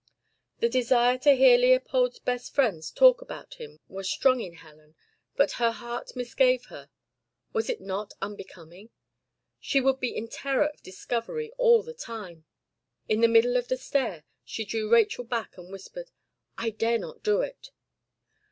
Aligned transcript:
The 0.61 0.67
desire 0.67 1.19
to 1.19 1.33
hear 1.35 1.59
Leopold's 1.59 2.17
best 2.17 2.55
friends 2.55 2.89
talk 2.89 3.21
about 3.21 3.61
him 3.61 3.79
was 3.87 4.09
strong 4.09 4.39
in 4.41 4.53
Helen, 4.53 4.95
but 5.35 5.51
her 5.61 5.69
heart 5.69 6.15
misgave 6.15 6.65
her: 6.69 6.89
was 7.53 7.69
it 7.69 7.81
not 7.81 8.15
unbecoming? 8.19 8.89
She 9.59 9.79
would 9.79 9.99
be 9.99 10.09
in 10.17 10.27
terror 10.27 10.65
of 10.65 10.81
discovery 10.81 11.51
all 11.55 11.83
the 11.83 11.93
time. 11.93 12.45
In 13.07 13.21
the 13.21 13.27
middle 13.27 13.57
of 13.57 13.67
the 13.67 13.77
stair, 13.77 14.23
she 14.43 14.65
drew 14.65 14.91
Rachel 14.91 15.23
back 15.23 15.55
and 15.55 15.71
whispered, 15.71 16.09
"I 16.57 16.71
dare 16.71 16.97
not 16.97 17.21
do 17.21 17.41
it." 17.41 17.69